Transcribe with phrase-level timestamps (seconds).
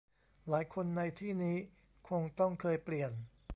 [0.49, 1.57] หลายคนในที่นี้
[2.09, 3.11] คงต้องเคยเปลี่ยน